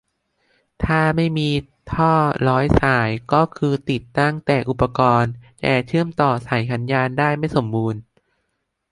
[0.83, 1.49] ถ้าไม่มี
[1.93, 2.13] ท่อ
[2.47, 7.99] ร้อยสาย ก็คือติดตั้งแต่อุปกรณ์ แต่เชื่อมต่อสายสัญญาณได้ไม่สมบูรณ์